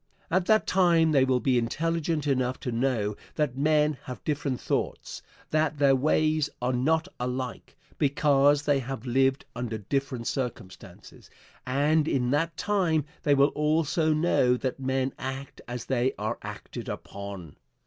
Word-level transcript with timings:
At 0.31 0.47
that 0.47 0.65
time 0.65 1.11
they 1.11 1.23
will 1.25 1.39
be 1.39 1.59
intelligent 1.59 2.25
enough 2.25 2.59
to 2.61 2.71
know 2.71 3.15
that 3.35 3.55
men 3.55 3.99
have 4.05 4.23
different 4.23 4.59
thoughts, 4.59 5.21
that 5.51 5.77
their 5.77 5.95
ways 5.95 6.49
are 6.59 6.73
not 6.73 7.07
alike, 7.19 7.77
because 7.99 8.63
they 8.63 8.79
have 8.79 9.05
lived 9.05 9.45
under 9.55 9.77
different 9.77 10.25
circumstances, 10.25 11.29
and 11.67 12.07
in 12.07 12.31
that 12.31 12.57
time 12.57 13.05
they 13.21 13.35
will 13.35 13.49
also 13.49 14.11
know 14.11 14.57
that 14.57 14.79
men 14.79 15.13
act 15.19 15.61
as 15.67 15.85
they 15.85 16.13
are 16.17 16.39
acted 16.41 16.89
upon. 16.89 17.57